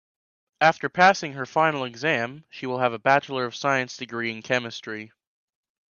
[0.61, 5.11] After passing her final exam she will have a bachelor of science degree in chemistry.